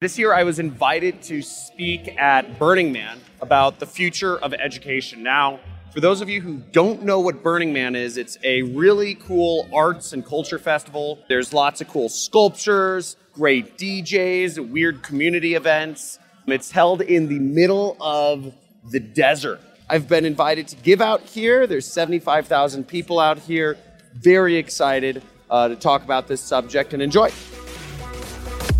[0.00, 5.22] This year, I was invited to speak at Burning Man about the future of education.
[5.22, 5.60] Now,
[5.92, 9.68] for those of you who don't know what Burning Man is, it's a really cool
[9.74, 11.18] arts and culture festival.
[11.28, 16.18] There's lots of cool sculptures, great DJs, weird community events.
[16.46, 18.54] It's held in the middle of
[18.90, 19.60] the desert.
[19.90, 21.66] I've been invited to give out here.
[21.66, 23.76] There's 75,000 people out here.
[24.14, 27.30] Very excited uh, to talk about this subject and enjoy.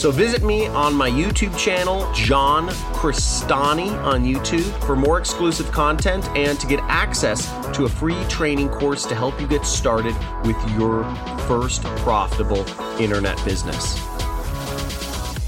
[0.00, 6.26] So visit me on my YouTube channel, John Crestani on YouTube, for more exclusive content
[6.30, 10.14] and to get access to a free training course to help you get started
[10.46, 11.04] with your
[11.46, 12.64] first profitable
[12.98, 14.00] internet business.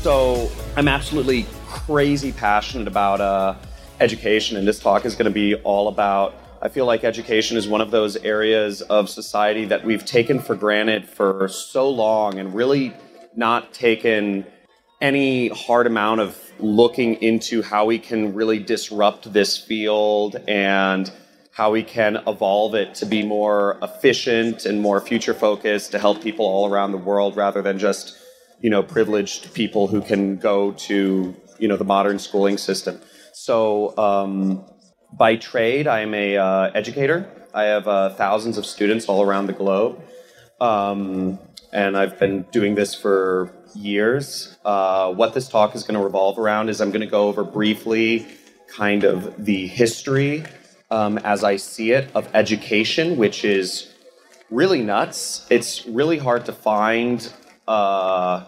[0.02, 3.54] So I'm absolutely crazy passionate about uh,
[4.00, 6.34] education, and this talk is going to be all about.
[6.60, 10.54] I feel like education is one of those areas of society that we've taken for
[10.54, 12.92] granted for so long and really
[13.36, 14.46] not taken
[15.00, 21.10] any hard amount of looking into how we can really disrupt this field and
[21.52, 26.22] how we can evolve it to be more efficient and more future focused to help
[26.22, 28.16] people all around the world rather than just
[28.60, 33.00] you know privileged people who can go to you know the modern schooling system.
[33.32, 34.64] So um,
[35.12, 37.28] by trade, I'm a uh, educator.
[37.54, 40.00] I have uh, thousands of students all around the globe,
[40.60, 41.38] um,
[41.72, 44.58] and I've been doing this for years.
[44.64, 47.42] Uh, what this talk is going to revolve around is I'm going to go over
[47.42, 48.26] briefly
[48.68, 50.44] kind of the history
[50.90, 53.92] um, as I see it of education, which is
[54.50, 55.46] really nuts.
[55.48, 57.32] It's really hard to find
[57.66, 58.44] uh,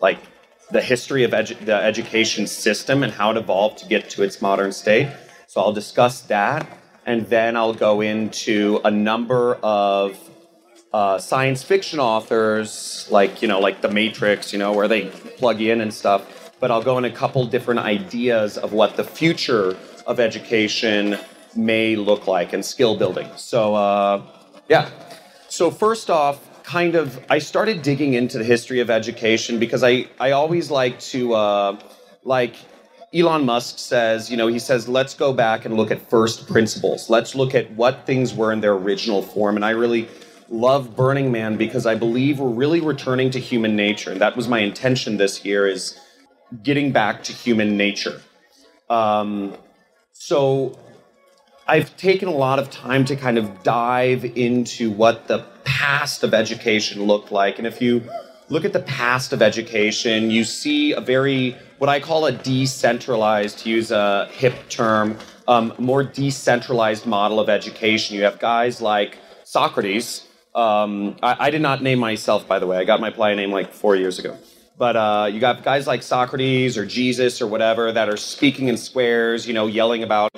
[0.00, 0.18] like
[0.70, 4.42] the history of edu- the education system and how it evolved to get to its
[4.42, 5.08] modern state.
[5.46, 6.68] So I'll discuss that,
[7.06, 10.29] and then I'll go into a number of
[10.92, 15.06] uh, science fiction authors, like you know, like The Matrix, you know, where they
[15.38, 16.52] plug in and stuff.
[16.58, 21.18] But I'll go in a couple different ideas of what the future of education
[21.56, 23.28] may look like and skill building.
[23.36, 24.22] So uh,
[24.68, 24.90] yeah.
[25.48, 30.08] So first off, kind of I started digging into the history of education because I
[30.18, 31.80] I always like to uh,
[32.24, 32.56] like
[33.12, 37.10] Elon Musk says, you know, he says, let's go back and look at first principles.
[37.10, 39.56] Let's look at what things were in their original form.
[39.56, 40.08] And I really
[40.50, 44.10] love Burning Man because I believe we're really returning to human nature.
[44.10, 45.98] And that was my intention this year is
[46.62, 48.20] getting back to human nature.
[48.88, 49.56] Um,
[50.12, 50.76] so
[51.68, 56.34] I've taken a lot of time to kind of dive into what the past of
[56.34, 57.58] education looked like.
[57.58, 58.02] And if you
[58.48, 63.60] look at the past of education, you see a very, what I call a decentralized,
[63.60, 65.16] to use a hip term,
[65.46, 68.16] um, more decentralized model of education.
[68.16, 70.26] You have guys like Socrates.
[70.60, 72.76] Um, I, I, did not name myself, by the way.
[72.76, 74.36] I got my playa name like four years ago.
[74.76, 78.76] But uh, you got guys like Socrates or Jesus or whatever that are speaking in
[78.76, 80.30] squares, you know, yelling about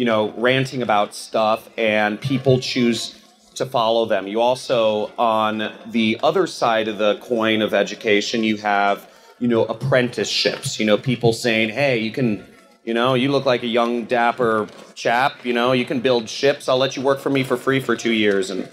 [0.00, 3.22] you know, ranting about stuff, and people choose
[3.54, 4.26] to follow them.
[4.26, 9.06] You also, on the other side of the coin of education, you have,
[9.38, 10.80] you know, apprenticeships.
[10.80, 12.46] You know, people saying, hey, you can,
[12.82, 16.66] you know, you look like a young, dapper chap, you know, you can build ships.
[16.66, 18.70] I'll let you work for me for free for two years and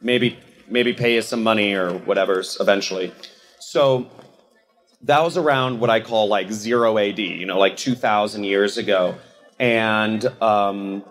[0.00, 3.12] maybe maybe pay you some money or whatever eventually.
[3.60, 4.08] So
[5.02, 9.16] that was around what I call like zero AD, you know, like 2,000 years ago
[9.58, 11.04] and um,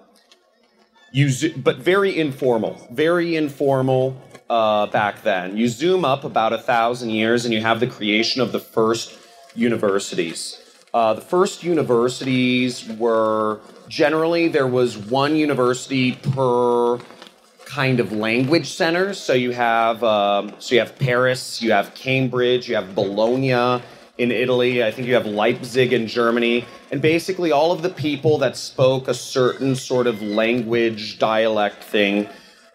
[1.12, 5.58] you but very informal, very informal uh, back then.
[5.58, 9.18] You zoom up about a thousand years, and you have the creation of the first
[9.56, 10.62] universities.
[10.94, 17.00] Uh, the first universities were generally there was one university per
[17.76, 19.20] kind of language centers.
[19.20, 23.82] So you have um, so you have Paris, you have Cambridge, you have Bologna,
[24.18, 24.84] in Italy.
[24.84, 26.66] I think you have Leipzig in Germany.
[26.92, 32.30] And basically, all of the people that spoke a certain sort of language, dialect thing,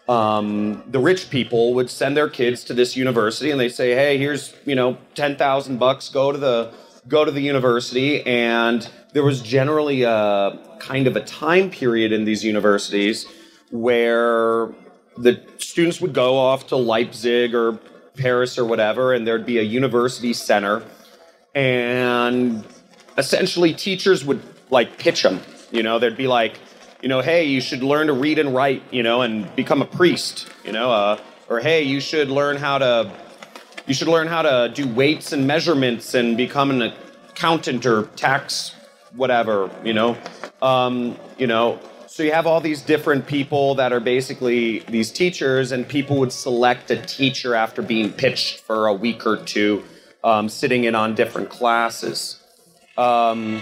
[0.07, 4.17] um, the rich people would send their kids to this university and they say, hey,
[4.17, 6.71] here's, you know, 10,000 bucks, go to the
[7.07, 12.25] go to the university and there was generally a kind of a time period in
[12.25, 13.25] these universities
[13.71, 14.69] where
[15.21, 17.79] the students would go off to Leipzig or
[18.17, 20.83] Paris or whatever and there'd be a university center
[21.55, 22.65] and
[23.17, 25.39] essentially teachers would like pitch them.
[25.71, 26.59] You know, there'd be like,
[27.01, 29.85] you know, hey, you should learn to read and write, you know, and become a
[29.85, 31.19] priest, you know, uh,
[31.49, 33.11] or hey, you should learn how to
[33.87, 36.93] you should learn how to do weights and measurements and become an
[37.29, 38.75] accountant or tax
[39.15, 40.17] whatever, you know.
[40.61, 41.79] Um, you know,
[42.11, 46.33] so you have all these different people that are basically these teachers, and people would
[46.33, 49.81] select a teacher after being pitched for a week or two,
[50.21, 52.37] um, sitting in on different classes.
[52.97, 53.61] Um,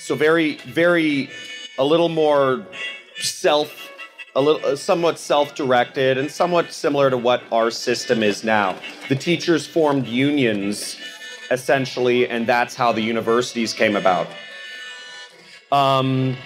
[0.00, 1.30] so very, very,
[1.78, 2.66] a little more
[3.20, 3.90] self,
[4.36, 8.76] a little, uh, somewhat self-directed, and somewhat similar to what our system is now.
[9.08, 10.98] The teachers formed unions,
[11.50, 14.26] essentially, and that's how the universities came about.
[15.72, 16.36] Um,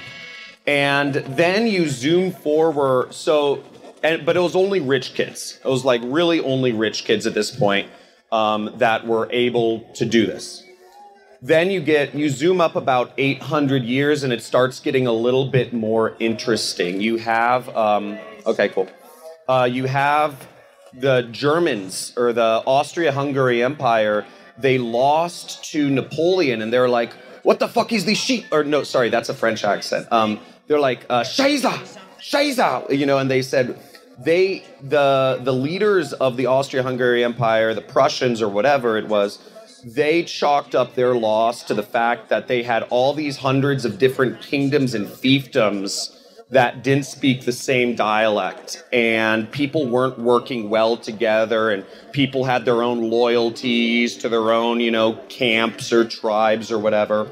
[0.67, 3.13] and then you zoom forward.
[3.15, 3.63] So,
[4.03, 5.59] and, but it was only rich kids.
[5.65, 7.91] It was like really only rich kids at this point
[8.31, 10.65] um, that were able to do this.
[11.45, 15.47] Then you get you zoom up about 800 years, and it starts getting a little
[15.47, 17.01] bit more interesting.
[17.01, 18.89] You have um, okay, cool.
[19.49, 20.49] Uh, you have
[20.95, 24.25] the Germans or the Austria-Hungary Empire.
[24.57, 27.13] They lost to Napoleon, and they're like,
[27.43, 30.07] "What the fuck is this shit?" Or no, sorry, that's a French accent.
[30.11, 33.79] Um, they're like, uh, "Scheiße, Scheiße," you know, and they said
[34.19, 39.39] they the the leaders of the Austria-Hungary Empire, the Prussians or whatever it was,
[39.85, 43.99] they chalked up their loss to the fact that they had all these hundreds of
[43.99, 46.17] different kingdoms and fiefdoms
[46.53, 48.85] that didn't speak the same dialect.
[48.93, 54.79] And people weren't working well together and people had their own loyalties to their own
[54.79, 57.29] you know camps or tribes or whatever.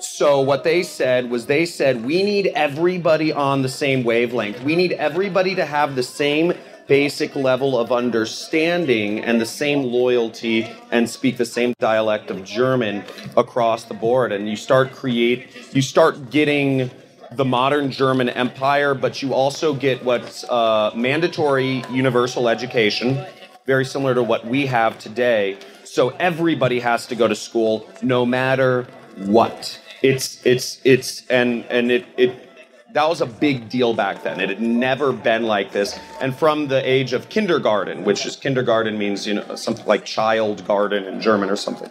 [0.00, 4.62] So what they said was they said we need everybody on the same wavelength.
[4.62, 6.52] We need everybody to have the same
[6.88, 13.04] basic level of understanding and the same loyalty and speak the same dialect of german
[13.36, 14.32] across the board.
[14.32, 16.90] And you start create you start getting
[17.32, 23.24] the modern German Empire, but you also get what's uh, mandatory universal education,
[23.66, 25.58] very similar to what we have today.
[25.84, 28.86] So everybody has to go to school, no matter
[29.16, 29.80] what.
[30.02, 32.48] It's it's it's and and it it
[32.94, 34.40] that was a big deal back then.
[34.40, 35.98] It had never been like this.
[36.20, 40.66] And from the age of kindergarten, which is kindergarten means you know something like child
[40.66, 41.90] garden in German or something,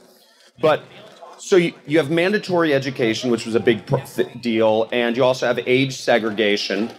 [0.59, 0.83] but
[1.37, 3.83] so you, you have mandatory education, which was a big
[4.41, 6.91] deal, and you also have age segregation,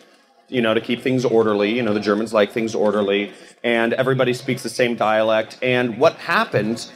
[0.49, 1.75] you know, to keep things orderly.
[1.75, 3.33] You know, the Germans like things orderly,
[3.65, 5.59] and everybody speaks the same dialect.
[5.63, 6.91] And what happened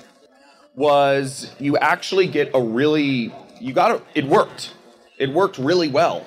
[0.75, 4.75] was you actually get a really you got it, it worked.
[5.19, 6.27] It worked really well.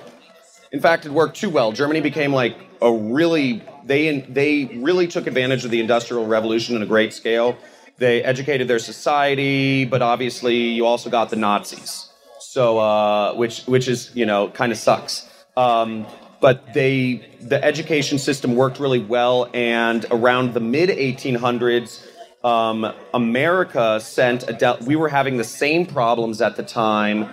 [0.71, 1.71] In fact, it worked too well.
[1.71, 6.81] Germany became like a really they they really took advantage of the industrial revolution on
[6.81, 7.57] a great scale
[7.97, 12.09] they educated their society, but obviously you also got the Nazis.
[12.39, 15.29] So, uh, which which is you know kind of sucks.
[15.57, 16.05] Um,
[16.41, 22.05] but they the education system worked really well, and around the mid 1800s,
[22.43, 24.77] um, America sent a.
[24.85, 27.29] We were having the same problems at the time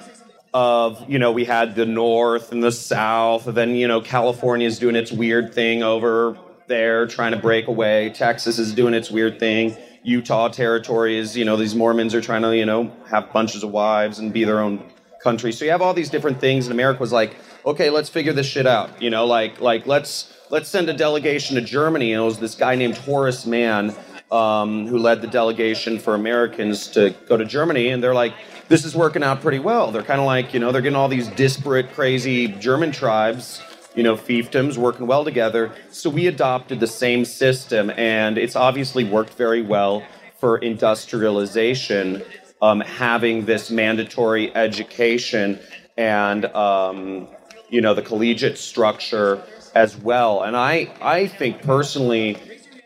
[0.54, 4.78] of you know we had the north and the south and then you know california's
[4.78, 6.36] doing its weird thing over
[6.66, 11.36] there trying to break away texas is doing its weird thing Utah territories.
[11.36, 14.44] you know, these Mormons are trying to, you know, have bunches of wives and be
[14.44, 14.82] their own
[15.22, 15.52] country.
[15.52, 18.46] So you have all these different things, and America was like, okay, let's figure this
[18.46, 19.00] shit out.
[19.00, 22.12] You know, like like let's let's send a delegation to Germany.
[22.12, 23.94] And it was this guy named Horace Mann
[24.32, 28.34] um, who led the delegation for Americans to go to Germany, and they're like,
[28.68, 29.92] this is working out pretty well.
[29.92, 33.62] They're kind of like, you know, they're getting all these disparate, crazy German tribes
[33.94, 35.72] you know, fiefdoms working well together.
[35.90, 40.02] So we adopted the same system, and it's obviously worked very well
[40.38, 42.22] for industrialization,
[42.60, 45.60] um, having this mandatory education
[45.96, 47.28] and, um,
[47.68, 49.42] you know, the collegiate structure
[49.74, 50.42] as well.
[50.42, 52.38] And I, I think personally,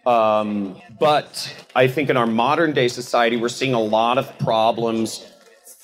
[0.07, 5.25] um, but I think in our modern day society, we're seeing a lot of problems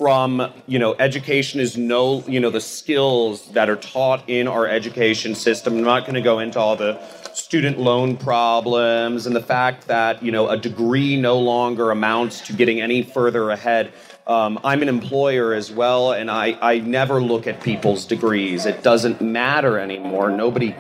[0.03, 4.67] from you know education is no you know the skills that are taught in our
[4.67, 5.77] education system.
[5.77, 7.01] I'm not going to go into all the
[7.35, 12.53] student loan problems and the fact that you know a degree no longer amounts to
[12.53, 13.93] getting any further ahead.
[14.27, 18.67] Um, i'm an employer as well and I, I never look at people's degrees.
[18.67, 20.31] It doesn't matter anymore.
[20.31, 20.75] Nobody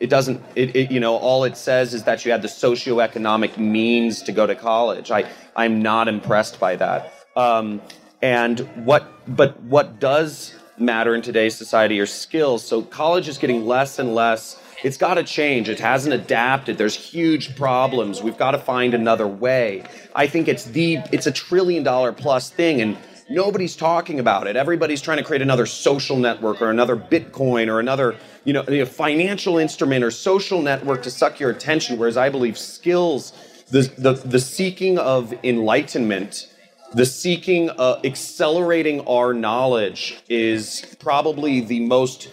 [0.00, 3.56] it doesn't it, it, you know all it says is that you had the socioeconomic
[3.56, 5.10] means to go to college.
[5.10, 5.24] I
[5.56, 7.12] i'm not impressed by that.
[7.36, 7.82] Um,
[8.22, 12.64] and what, but what does matter in today's society are skills.
[12.66, 14.62] So college is getting less and less.
[14.84, 15.68] It's got to change.
[15.68, 16.78] It hasn't adapted.
[16.78, 18.22] There's huge problems.
[18.22, 19.84] We've got to find another way.
[20.14, 22.96] I think it's the it's a trillion dollar plus thing and
[23.28, 24.54] nobody's talking about it.
[24.54, 28.84] Everybody's trying to create another social network or another Bitcoin or another you know, a
[28.84, 31.98] financial instrument or social network to suck your attention.
[31.98, 33.32] Whereas I believe skills,
[33.70, 36.48] the the, the seeking of enlightenment,
[36.94, 42.28] the seeking, uh, accelerating our knowledge is probably the most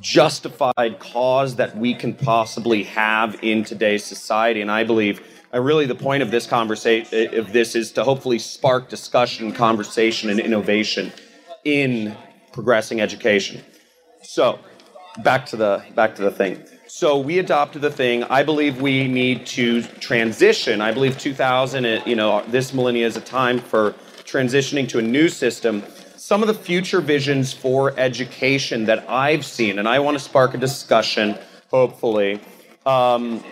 [0.00, 4.60] justified cause that we can possibly have in today's society.
[4.60, 5.20] And I believe,
[5.52, 10.30] uh, really, the point of this conversation, of this, is to hopefully spark discussion, conversation,
[10.30, 11.12] and innovation
[11.64, 12.16] in
[12.52, 13.62] progressing education.
[14.22, 14.58] So,
[15.22, 16.62] back to the back to the thing.
[16.86, 18.24] So we adopted the thing.
[18.24, 20.80] I believe we need to transition.
[20.80, 23.92] I believe 2000, you know, this millennia is a time for
[24.24, 25.84] transitioning to a new system
[26.30, 30.54] some of the future visions for education that I've seen, and I want to spark
[30.54, 31.36] a discussion,
[31.70, 32.40] hopefully.
[32.86, 33.42] Um,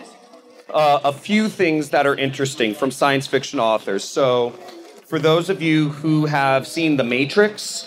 [0.69, 4.05] uh, a few things that are interesting from science fiction authors.
[4.05, 4.51] So,
[5.07, 7.85] for those of you who have seen The Matrix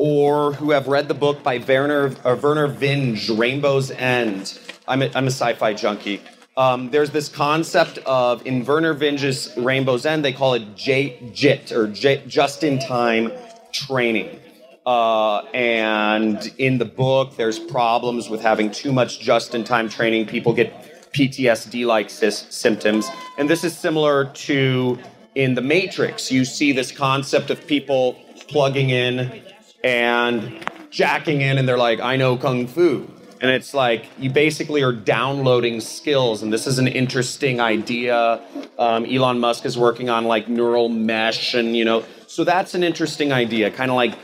[0.00, 5.10] or who have read the book by Vernor, uh, Vernor Vinge, Rainbow's End, I'm a,
[5.14, 6.22] I'm a sci fi junkie.
[6.56, 11.72] Um, there's this concept of, in Vernor Vinge's Rainbow's End, they call it J- JIT,
[11.72, 13.30] or J- just in time
[13.72, 14.40] training.
[14.86, 20.26] Uh, and in the book, there's problems with having too much just in time training.
[20.26, 23.06] People get PTSD like symptoms.
[23.36, 24.98] And this is similar to
[25.34, 26.32] in The Matrix.
[26.32, 29.42] You see this concept of people plugging in
[29.82, 33.08] and jacking in, and they're like, I know Kung Fu.
[33.40, 38.42] And it's like you basically are downloading skills, and this is an interesting idea.
[38.78, 42.84] Um, Elon Musk is working on like neural mesh, and you know, so that's an
[42.84, 44.14] interesting idea, kind of like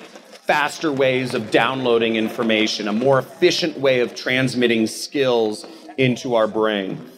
[0.46, 7.10] faster ways of downloading information, a more efficient way of transmitting skills into our brain.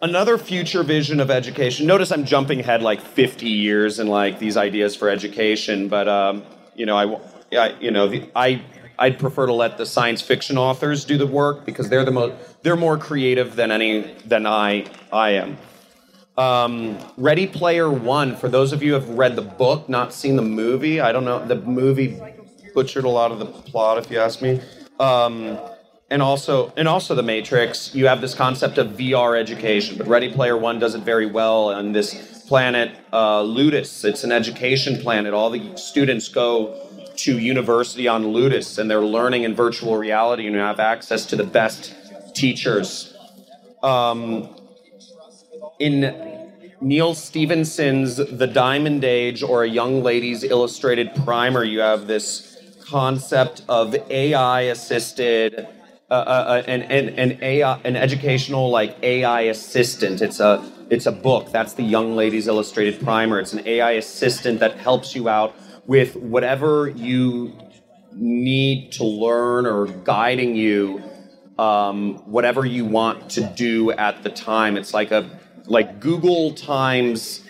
[0.00, 1.86] Another future vision of education.
[1.86, 6.42] Notice I'm jumping ahead like 50 years in like these ideas for education, but um,
[6.74, 7.20] you know, I,
[7.52, 8.62] I you know, the, I
[8.98, 12.62] I'd prefer to let the science fiction authors do the work because they're the most
[12.62, 15.58] they're more creative than any than I I am.
[16.38, 20.36] Um, Ready Player One, for those of you who have read the book, not seen
[20.36, 22.18] the movie, I don't know, the movie
[22.74, 24.60] butchered a lot of the plot, if you ask me.
[24.98, 25.58] Um,
[26.08, 30.32] and also, and also the Matrix, you have this concept of VR education, but Ready
[30.32, 34.04] Player One does it very well on this planet, uh, Ludus.
[34.04, 35.34] It's an education planet.
[35.34, 36.74] All the students go
[37.16, 41.36] to university on Ludus, and they're learning in virtual reality, and you have access to
[41.36, 41.94] the best
[42.34, 43.14] teachers.
[43.82, 44.48] Um,
[45.78, 46.50] in
[46.80, 53.62] Neal Stephenson's The Diamond Age or A Young Lady's Illustrated Primer, you have this concept
[53.68, 55.66] of AI assisted.
[56.10, 60.20] Uh, uh, uh, an, an, an AI, an educational like AI assistant.
[60.20, 61.50] It's a it's a book.
[61.50, 63.40] That's the Young Ladies Illustrated Primer.
[63.40, 65.54] It's an AI assistant that helps you out
[65.86, 67.52] with whatever you
[68.14, 71.02] need to learn or guiding you,
[71.58, 74.76] um, whatever you want to do at the time.
[74.76, 77.44] It's like a like Google times,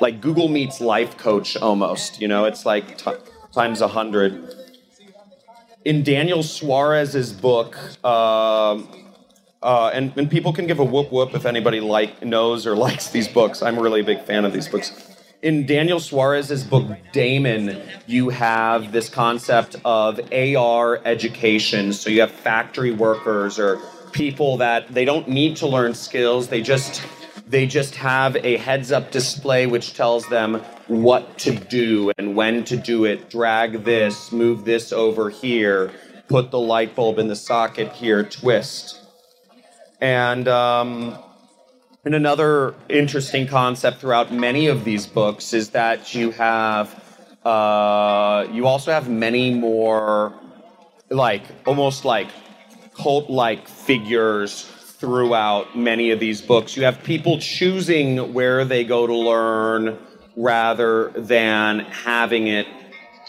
[0.00, 2.20] like Google meets life coach almost.
[2.20, 3.12] You know, it's like t-
[3.52, 4.54] times a hundred.
[5.84, 8.82] In Daniel Suarez's book, uh,
[9.62, 13.10] uh, and, and people can give a whoop whoop if anybody like knows or likes
[13.10, 13.62] these books.
[13.62, 15.13] I'm really a big fan of these books.
[15.44, 21.92] In Daniel Suarez's book Daemon, you have this concept of AR education.
[21.92, 23.78] So you have factory workers or
[24.12, 27.02] people that they don't need to learn skills; they just
[27.46, 32.64] they just have a heads up display which tells them what to do and when
[32.64, 33.28] to do it.
[33.28, 35.92] Drag this, move this over here,
[36.26, 38.98] put the light bulb in the socket here, twist.
[40.00, 41.18] And, um,
[42.04, 47.02] and another interesting concept throughout many of these books is that you have,
[47.44, 50.34] uh, you also have many more,
[51.08, 52.28] like, almost like
[52.94, 56.76] cult like figures throughout many of these books.
[56.76, 59.98] You have people choosing where they go to learn
[60.36, 62.66] rather than having it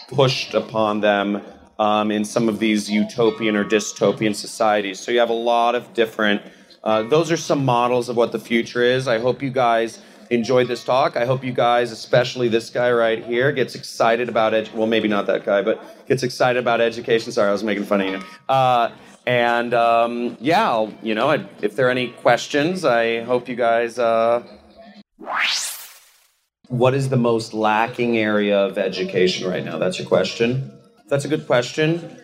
[0.08, 1.42] pushed upon them
[1.78, 5.00] um, in some of these utopian or dystopian societies.
[5.00, 6.42] So you have a lot of different.
[6.86, 9.08] Uh, those are some models of what the future is.
[9.08, 10.00] I hope you guys
[10.30, 11.16] enjoyed this talk.
[11.16, 14.72] I hope you guys, especially this guy right here, gets excited about it.
[14.72, 17.32] Well, maybe not that guy, but gets excited about education.
[17.32, 18.20] Sorry, I was making fun of you.
[18.48, 18.92] Uh,
[19.26, 23.98] and um, yeah, I'll, you know, if there are any questions, I hope you guys.
[23.98, 24.44] Uh...
[26.68, 29.78] What is the most lacking area of education right now?
[29.78, 30.72] That's your question.
[31.08, 32.16] That's a good question.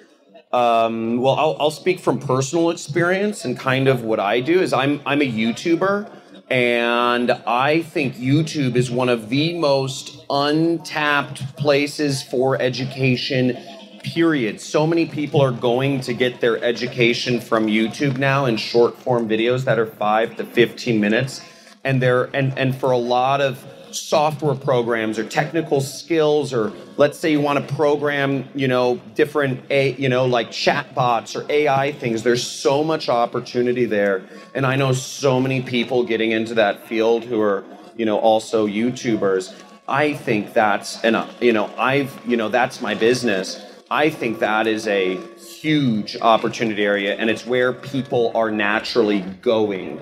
[0.53, 4.73] Um, well, I'll, I'll speak from personal experience and kind of what I do is
[4.73, 6.11] I'm I'm a YouTuber,
[6.51, 13.57] and I think YouTube is one of the most untapped places for education
[14.03, 14.61] period.
[14.61, 19.29] So many people are going to get their education from YouTube now in short form
[19.29, 21.41] videos that are 5 to 15 minutes
[21.85, 27.19] and they're and and for a lot of software programs or technical skills or let's
[27.19, 31.93] say you want to program you know different a you know like chatbots or ai
[31.93, 34.23] things there's so much opportunity there.
[34.55, 37.65] And i know so many people getting into that field who are
[37.97, 39.55] you know also youtubers.
[39.89, 43.61] I think that's and you know i've you know that's my business.
[43.91, 50.01] I think that is a huge opportunity area and it's where people are naturally going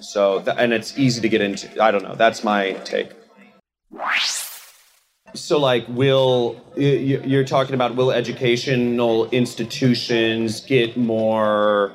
[0.00, 1.82] so, th- and it's easy to get into.
[1.82, 2.14] I don't know.
[2.14, 3.10] That's my take.
[5.34, 11.92] So, like, will you're talking about will educational institutions get more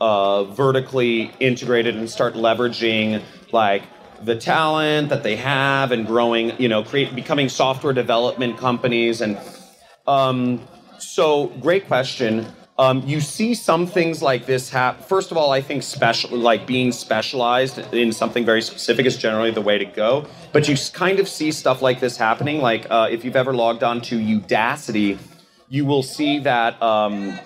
[0.00, 3.22] uh, vertically integrated and start leveraging
[3.52, 3.82] like
[4.22, 9.38] the talent that they have and growing, you know, create becoming software development companies and
[10.06, 10.60] um,
[10.98, 12.46] so great question.
[12.78, 15.02] Um, you see some things like this happen.
[15.04, 19.50] First of all, I think special, like being specialized in something very specific, is generally
[19.50, 20.26] the way to go.
[20.52, 22.60] But you kind of see stuff like this happening.
[22.60, 25.18] Like uh, if you've ever logged on to Udacity,
[25.70, 27.38] you will see that um,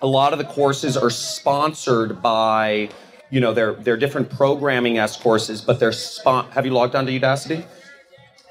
[0.00, 2.88] a lot of the courses are sponsored by,
[3.30, 7.04] you know, they're they're different programming s courses, but they're spon- Have you logged on
[7.06, 7.64] to Udacity?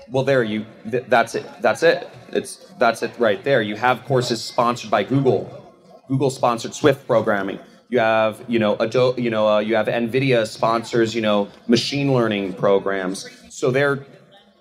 [0.09, 0.65] Well, there you.
[0.89, 1.45] Th- that's it.
[1.61, 2.09] That's it.
[2.33, 3.61] It's that's it right there.
[3.61, 5.60] You have courses sponsored by Google
[6.11, 7.57] Google sponsored Swift programming.
[7.87, 12.13] You have, you know, Adobe, you know, uh, you have NVIDIA sponsors, you know, machine
[12.13, 13.29] learning programs.
[13.49, 14.05] So they're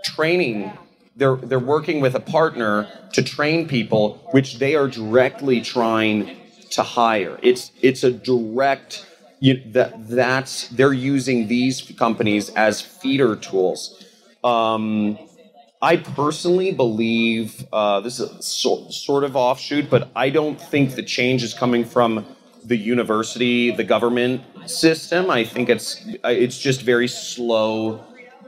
[0.04, 0.72] training,
[1.16, 6.36] they're they're working with a partner to train people, which they are directly trying
[6.70, 7.36] to hire.
[7.42, 9.04] It's it's a direct
[9.40, 14.04] you, that that's they're using these companies as feeder tools.
[14.44, 15.18] Um,
[15.82, 21.02] I personally believe uh, this is so, sort of offshoot, but I don't think the
[21.02, 22.26] change is coming from
[22.64, 25.30] the university, the government system.
[25.30, 28.04] I think it's it's just very slow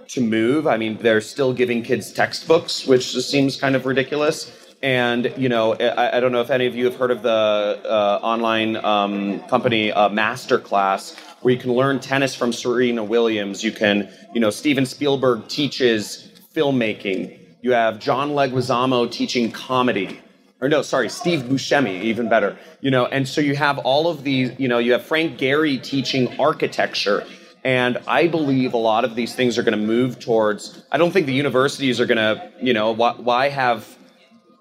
[0.08, 0.66] to move.
[0.66, 4.52] I mean, they're still giving kids textbooks, which seems kind of ridiculous.
[4.82, 7.80] And you know, I, I don't know if any of you have heard of the
[7.82, 13.64] uh, online um, company uh, Masterclass, where you can learn tennis from Serena Williams.
[13.64, 17.38] You can, you know, Steven Spielberg teaches filmmaking.
[17.62, 20.20] You have John Leguizamo teaching comedy.
[20.60, 22.56] Or no, sorry, Steve Buscemi, even better.
[22.80, 25.82] You know, and so you have all of these, you know, you have Frank Gehry
[25.82, 27.26] teaching architecture.
[27.64, 30.84] And I believe a lot of these things are going to move towards.
[30.90, 33.96] I don't think the universities are going to, you know, why, why have,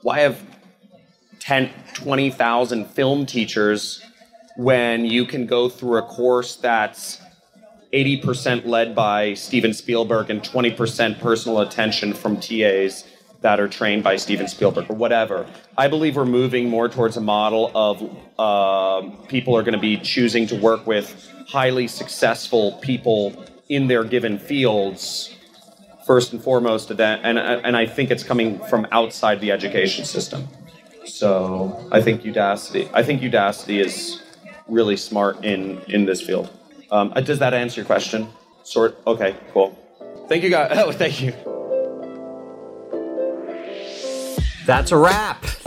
[0.01, 0.39] why have
[1.39, 4.04] 10, 20,000 film teachers
[4.58, 7.19] when you can go through a course that's
[7.93, 13.04] 80% led by Steven Spielberg and 20% personal attention from TAs
[13.41, 15.47] that are trained by Steven Spielberg or whatever.
[15.77, 18.01] I believe we're moving more towards a model of
[18.38, 24.04] uh, people are going to be choosing to work with highly successful people in their
[24.04, 25.36] given fields
[26.06, 30.47] first and foremost that, and and I think it's coming from outside the education system.
[31.06, 34.21] So I think Udacity I think Udacity is
[34.67, 36.49] really smart in in this field.
[36.91, 38.27] Um, uh, does that answer your question?
[38.63, 38.97] Sort.
[39.08, 39.36] Okay.
[39.54, 39.77] Cool.
[40.27, 40.71] Thank you, guys.
[40.77, 41.34] Oh, thank you.
[44.65, 45.43] That's a wrap.